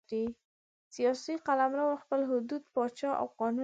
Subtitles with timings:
[0.95, 3.59] سیاسي قلمرو خپل حدود، پاچا او قانون لري.